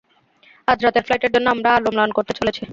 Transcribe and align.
আজ 0.67 0.77
রাতের 0.83 1.03
ফ্লাইটের 1.03 1.31
জন্য 1.35 1.47
আমরা 1.49 1.69
আলো 1.77 1.89
ম্লান 1.93 2.09
করতে 2.17 2.33
চলেছি। 2.39 2.63